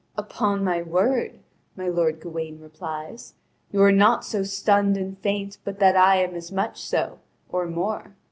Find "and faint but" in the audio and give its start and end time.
4.97-5.77